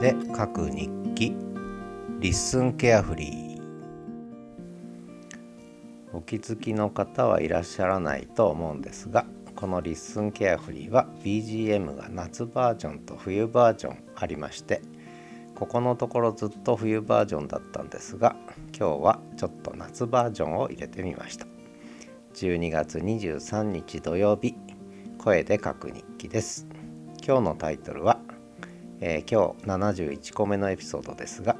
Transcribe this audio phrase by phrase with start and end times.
[0.00, 1.34] で書く日記。
[2.20, 3.58] LISTEN carefree。
[6.12, 14.80] お気づきの方はいらっしゃらないと思うんですがこの LISTEN carefree は BGM が夏バージョンと冬バージョンありまして
[15.54, 18.36] ここのところずっと冬バージョンだったんですが
[18.76, 21.46] 今日はちょっと夏バージョンを入れてみました。
[22.34, 24.54] 12月23日土曜日
[25.18, 26.68] 声で書く日記です。
[27.26, 28.20] 今日のタイトルは、
[29.00, 31.56] えー、今日71個目のエピソードですが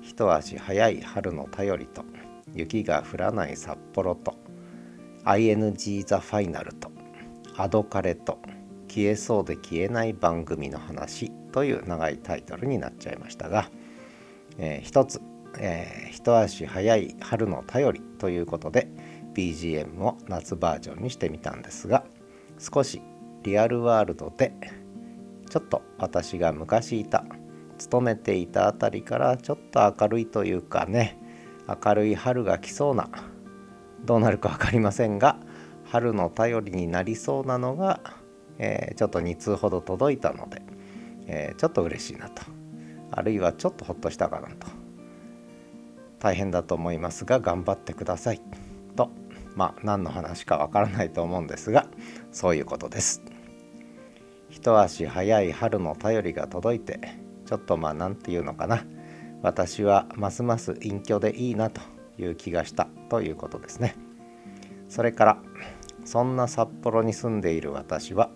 [0.00, 2.04] 一足早い春の便りと
[2.54, 4.34] 雪が降らない札幌と
[5.24, 6.90] ING ザファイナルと
[7.56, 8.38] アドカレと
[8.88, 13.70] 消えそうで消えない番組の話という長いタイトルになっちゃいましたが、
[14.56, 15.20] えー、一つ、
[15.58, 18.88] えー、一足早い春の便りということで
[19.34, 22.04] BGM を夏バージョンにしてみたんですが
[22.58, 23.02] 少し
[23.42, 24.52] リアルワールドで
[25.48, 27.24] ちょっと私が昔いた
[27.78, 31.18] 勤めていた辺りからちょっと明るいというかね
[31.84, 33.08] 明るい春が来そうな
[34.04, 35.38] どうなるか分かりませんが
[35.84, 38.00] 春の頼りになりそうなのが、
[38.58, 40.62] えー、ちょっと2通ほど届いたので、
[41.26, 42.42] えー、ちょっと嬉しいなと
[43.10, 44.66] あるいはちょっとほっとしたかなと
[46.18, 48.40] 大変だと思いますが頑張ってください
[48.96, 49.10] と
[49.54, 51.86] まあ何の話かわからないと思うんですが
[52.32, 53.22] そういうことです。
[54.58, 56.98] 一足早い春の便りが届いて
[57.46, 58.84] ちょっとまあ何て言うのかな。
[59.40, 61.80] 私はますます隠居でいいなと
[62.18, 63.94] いう気がしたということですね。
[64.88, 65.38] それから
[66.04, 68.30] そんな札幌に住んでいる私は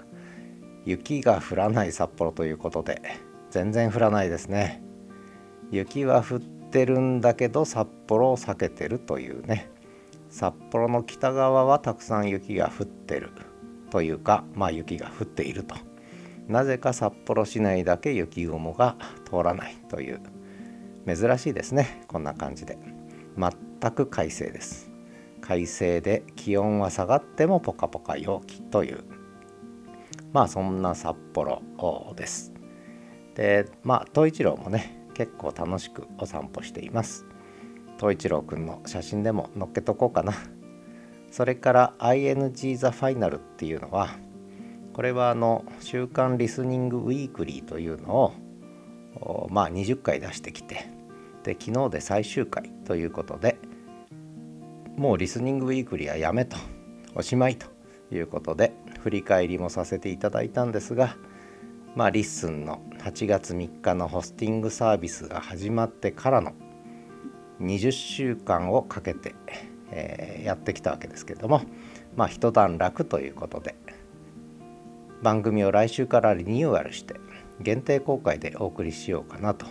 [0.84, 3.02] 雪が降らない札幌ということで
[3.50, 4.80] 全然降らないですね。
[5.72, 9.72] 雪は降ってるんだけど札幌を避けてるというね。
[10.30, 13.32] 札幌の北側はたくさん雪が降ってる
[13.90, 15.74] というかまあ雪が降っていると。
[16.48, 20.20] なぜか札幌市内だけ雪雲が通らないという。
[21.06, 22.04] 珍しいですね。
[22.08, 22.78] こんな感じで。
[23.36, 24.90] 全く快晴です。
[25.40, 29.04] 快晴で気温は下がってもポカポカ陽気という。
[30.32, 31.62] まあそんな札幌
[32.16, 32.52] です。
[33.34, 37.26] でまあ東一郎もね結構楽しくお散歩しています。
[37.98, 40.32] 東一郎くんの写真でも載っけとこうかな。
[41.30, 44.10] それから ING ザファイナルっていうのは
[44.92, 48.32] これはあの週刊リスニングウィークリーというの
[49.16, 50.88] をまあ20回出してきて
[51.44, 53.58] で昨日で最終回ということで
[54.96, 56.56] もうリスニングウィークリーはやめと
[57.14, 57.66] おしまいと
[58.12, 61.16] いうことで振り返りもさせていただいたんですが
[61.96, 66.52] まあ LISTEN の8月3日のホスティングサービスが始まってからの
[67.60, 69.34] 20週間をかけて、
[69.90, 71.62] えー、やってきたわけですけども
[72.16, 73.74] まあ一段落ということで
[75.22, 77.14] 番組を来週からリニューアルして
[77.60, 79.66] 限定公開でお送りしようかなと、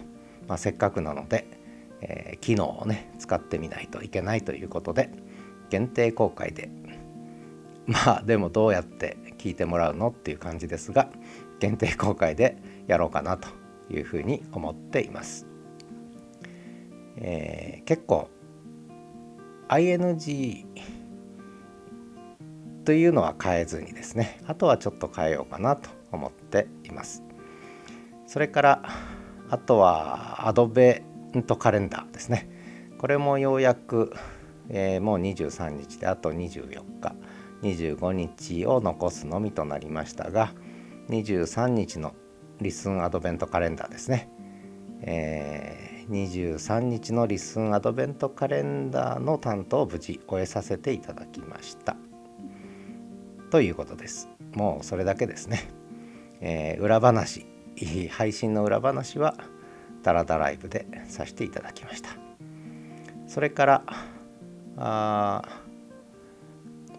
[0.47, 1.45] まあ、せっかくなので、
[2.01, 5.09] えー、機能をね使ってみないといけないということで
[5.69, 6.69] 限定公開で
[7.85, 11.09] まあでもどうやって聞いてもらうのっていう感じですが
[11.59, 12.57] 限定公開で
[12.87, 13.49] やろうかなと
[13.89, 15.47] いうふうに思っています。
[17.17, 18.29] えー、結構
[19.67, 20.65] ING
[22.85, 27.23] というのは変えずにですねあとはちょっと変えようかなと思っています。
[28.27, 28.83] それから
[29.49, 31.03] あとはアドベ
[31.35, 32.49] ントカレンダーですね。
[32.97, 34.13] これもようやく、
[34.69, 37.15] えー、もう23日であと24日
[37.63, 40.53] 25日を残すのみとなりましたが
[41.09, 42.13] 23日の
[42.59, 44.29] リスンアドベントカレンダーですね、
[45.01, 51.95] えー、23日のリスンアドベントカレンダーの担当を無事終えさせていただきました。
[53.51, 54.29] ということです。
[54.53, 55.69] もうそれだけですね、
[56.41, 57.45] えー、裏話。
[58.11, 59.35] 配信の裏話は
[60.03, 62.09] ダラダライブでさせていただきました。
[63.27, 63.83] それから
[64.77, 65.41] あ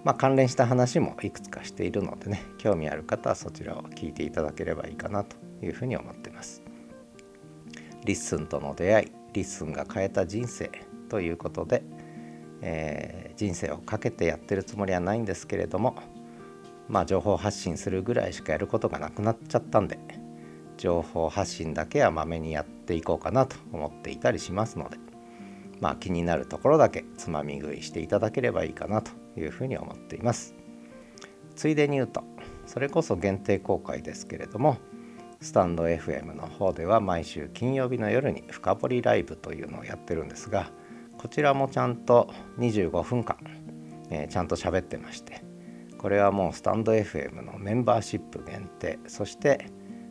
[0.05, 6.63] まあ、関連した話もいくつかしているのでね興味ある方はそちらを聞いていただければいいかなというふうに思っています。
[8.05, 10.71] LISTEN との出会い LISTEN が変えた人生
[11.09, 11.85] ということで、
[12.61, 15.95] えー、人生をかけてやってるつもりはないんですけれども
[16.89, 19.99] まあ情報発信するぐらいしかやることがなくなっちゃったんで
[20.77, 24.99] 情報発信だけはまめにやっていこうかなと思っていたりしますので
[25.81, 30.55] まあ気になるところだけつまみ食いしていただければいいかなというふうに思っています。
[31.55, 32.25] ついでに言うと
[32.67, 34.79] それこそ限定公開ですけれども
[35.41, 40.71] スタンド FM の方では毎週金曜日の夜に深掘りライブというのをやってるんですが
[41.19, 43.37] こちらもちゃんと25分間、
[44.11, 45.42] えー、ちゃんと喋ってまして
[46.03, 49.69] これはもうスタンド FM のメンバーシップ限定そして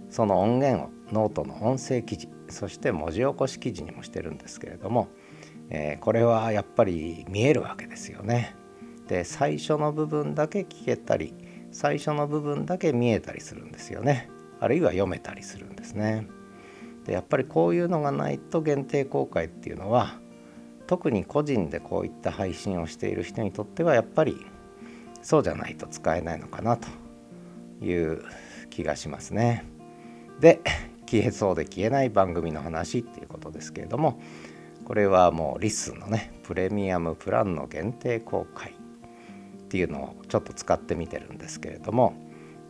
[0.09, 5.09] その音源をノートの音声記事そして文字起こし記事にもしてるんですけれども、
[5.69, 8.55] えー、これはやっぱり見えるわけですよね。
[9.07, 11.33] で最初の部分だけ聞けたり
[11.71, 14.29] 最初の部分だけ見えたりするんですよね。
[14.61, 16.27] あるいは読めたりするんですね。
[17.05, 20.19] でやっぱりこういうのがないと限定公開っていうのは
[20.87, 24.45] 特に個人でこういった配信をしている人にとってはやっぱり
[25.21, 26.87] そうじゃないと使えないのかなと
[27.83, 28.23] いう
[28.69, 29.65] 気がしますね。
[30.39, 30.61] で
[31.05, 34.19] 消えそうで消えない番組の話っていうことですけれども
[34.85, 42.13] これはもう LISTEN のねプレミアムプランの限定公開っていうのをちょっと使ってみてるんですけれども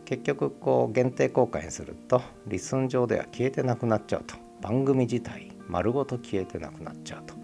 [0.04, 7.34] 結局こう限定公開にすると LISTEN 上では消えてなくなっちゃうと番組自体丸ごと消えてなくなっちゃうと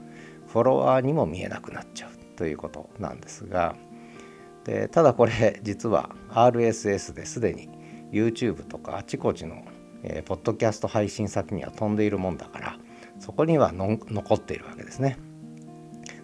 [0.48, 3.74] フォロワーにも見えなくなっちゃうということなんですが
[4.68, 7.70] でただこれ実は RSS ですでに
[8.12, 9.64] YouTube とかあちこちの、
[10.02, 12.76] えー、ポッドキャスト配信先には飛んでいるもんだから
[13.18, 15.16] そこには残っているわけですね。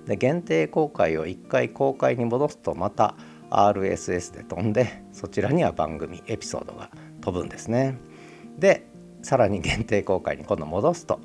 [0.07, 3.17] で限定公開を1回公開に戻すとまた
[3.49, 6.91] RSS で飛んでそちらには番組エピソードが
[7.23, 7.97] 飛ぶんですね。
[8.59, 8.87] で
[9.23, 11.19] さらに限定公開に今度戻すと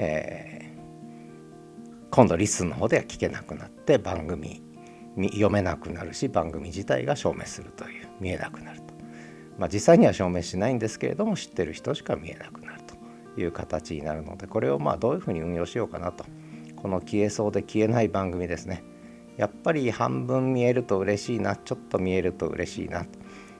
[0.00, 0.67] えー、
[2.10, 4.62] 今度リスンの方では聞けなくなって番組
[5.16, 8.94] 読めなくなるし番組自体が証明するという見えなくなると、
[9.58, 12.82] まあ、実際には証明しないんですけれども知ってる人しか見えなくなる
[13.34, 16.24] という形になるのでこれをまあどういうふうに運用しようかなと。
[16.80, 18.84] この消えそうで消えない番組ですね。
[19.36, 21.56] やっぱり半分見えると嬉しいな。
[21.56, 23.04] ちょっと見えると嬉しいな、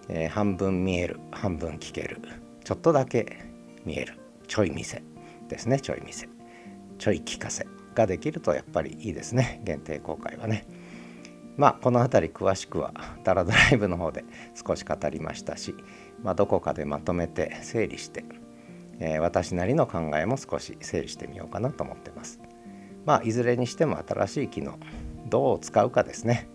[0.08, 2.20] えー、半分見える半分聞ける。
[2.64, 3.44] ちょっとだけ
[3.84, 4.18] 見える。
[4.46, 5.02] ちょい見せ
[5.48, 6.28] ですねちょい見せ。
[6.98, 7.66] ちょい聞かせ。
[7.98, 9.60] ができるとやっぱりいいですね。
[9.64, 10.64] 限定公開はね。
[11.56, 14.24] まあこの辺り詳しくはダラドライブの方で
[14.54, 15.74] 少し語りましたし、
[16.22, 18.24] まあ、どこかでまとめて整理して、
[19.00, 22.40] えー、私なりの考えも少し整理してみようかなと思ってます。
[23.04, 24.78] まあいずれにしても新しい機能
[25.26, 26.48] どう使うかですね。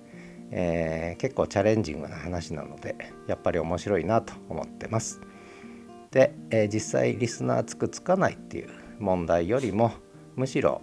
[0.56, 2.96] えー、結構チャレンジングな話なので
[3.28, 5.20] やっぱり面白いなと思ってます。
[6.12, 8.70] で、えー、実際リスナーつくつかないっていう
[9.00, 9.92] 問題よりも
[10.36, 10.82] むしろ、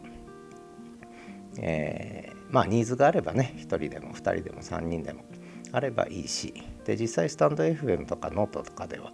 [1.58, 5.25] えー、まあニーズがあればね1人でも2人でも3人でも
[5.73, 6.55] あればいいし
[6.85, 9.12] で実際スタンド FM とかノートとかでは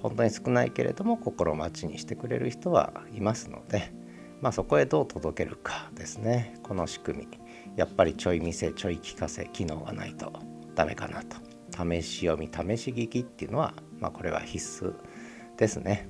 [0.00, 3.92] 本当に少ないけれども心待ちにしてくれる人はいますので、
[4.40, 6.54] まあ、そこへどう届けるかですね。
[6.62, 7.28] この仕組み。
[7.76, 10.32] やっぱりちょい見せちょい聞かせ機能がないと
[10.74, 11.36] ダメかなと。
[11.72, 14.94] 試し読み試し聞きっていうのは、まあ、これは必須
[15.56, 16.08] ですね。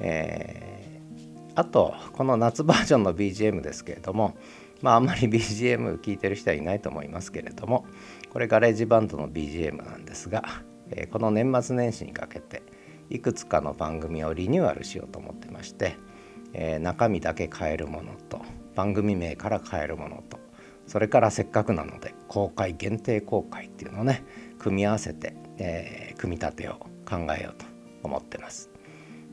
[0.00, 0.86] えー
[1.56, 4.36] あとこの夏バージョンの BGM ですけれども
[4.82, 7.86] まああんまり BGM 聴いてる人はいないと思いますけれども
[8.30, 10.44] これ GarageBand の BGM なんですが、
[10.90, 12.62] えー、この年末年始にかけて
[13.10, 15.96] いくつかの番組をリニューアルしようと思ってまして、
[16.52, 18.40] えー、中身だけ変えるものと
[18.74, 20.38] 番組名から変えるものと
[20.86, 24.24] それからせっかくなので公開限定公開っていうのをね
[24.58, 26.74] 組み合わせて、えー、組み立てを
[27.08, 27.66] 考えようと
[28.02, 28.70] 思ってます。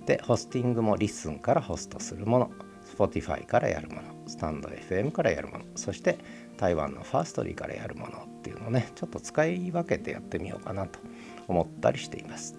[0.06, 2.52] でホスティングも LISTEN からホストするもの
[2.96, 6.18] Spotify からやるものスタンド FM からやるものそして
[6.58, 11.00] 台湾の Firstory からやるものっていうのをねちょっと使い分けてやってみようかなと
[11.48, 12.56] 思ったりしています。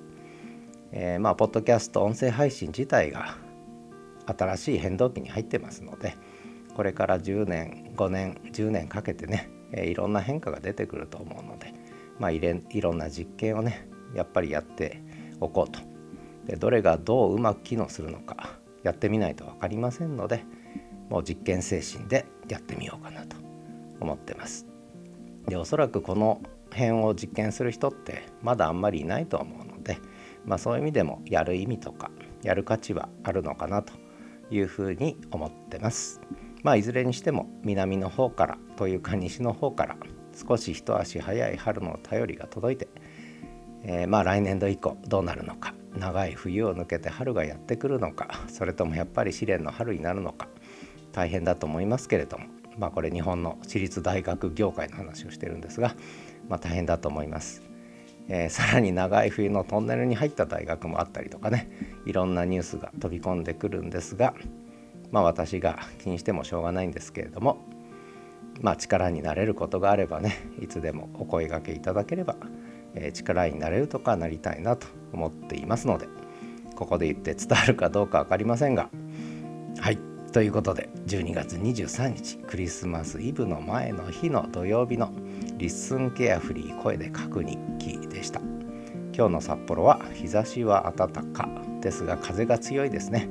[0.92, 3.36] えー、まあポッドキャスト音声配信自体が
[4.26, 6.14] 新しい変動期に入ってますので
[6.74, 11.74] これから10年5年10年かけてね、え、いろんな変化が出てくると思うので
[12.18, 12.40] まあい
[12.80, 15.02] ろんな実験をねやっぱりやって
[15.40, 15.80] おこうと
[16.46, 20.44] でどれがどううまく機能するのかやってみないと分かりませんので
[21.10, 23.36] もう実験精神でやってみようかなと
[24.00, 24.66] 思ってます。
[25.48, 29.98] でおそらくこの辺を実験する人ってまだあんまりいないと思うので、
[30.44, 32.10] まあ、そういう意味でもやる意味とか
[32.42, 33.92] やる価値はあるのかなと
[34.50, 36.20] いうふうに思ってます。
[36.62, 39.96] まあいずれにしても南の方からというか西の方から
[40.34, 42.88] 少し一足早い春の便りが届いて、
[43.82, 50.48] えー、まあ来年度以降どうなるのか長い冬を抜けて春がやってくるのかそれともやっぱり試練の春になるのか
[51.12, 52.46] 大変だと思いますけれども
[52.78, 55.94] まあこれ日本の私立大学業界の話をしてるんですが、
[56.48, 57.62] まあ、大変だと思います。
[58.26, 61.68] えー、さらに長い冬のトンネルに入った大学もあったりとかね
[62.06, 64.32] いろんなニュースが飛び込んでくるんですが
[65.10, 67.58] まあ私が気にしてもしょうがないんですけれども
[68.62, 72.36] まあ力になれることがあればねいつでもお声がけいただければ
[72.94, 76.06] え力になれるとかなりたいなと思っていますので
[76.76, 78.90] ここで言って伝わるかどうか分かりませんが
[79.78, 79.99] はい
[80.33, 85.12] ということで12月23日クリスマスイブの前の日の土曜日の
[85.56, 88.40] リッスンケアフリー声で書く日記でした、
[89.16, 91.49] 今日の札幌は日差しは暖か
[91.80, 93.28] ですが風が強いですね。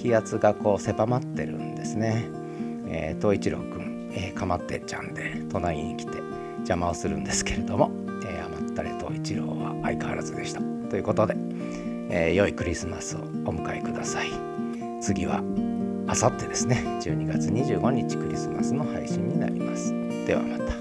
[0.00, 2.24] 気圧がこう狭まってるんですね、
[2.88, 6.18] えー、一郎くん、えー、かまってちゃんで隣に来て
[6.58, 7.90] 邪魔をするんですけれども、
[8.24, 10.79] えー、甘ったれ東一郎は相変わらずでした。
[10.90, 11.34] ということで、
[12.10, 13.22] えー、良いクリスマスをお
[13.54, 14.28] 迎えください。
[15.00, 15.42] 次は
[16.06, 16.84] あさってですね。
[17.00, 19.94] 12月25日クリスマスの配信になります。
[20.26, 20.79] ではまた。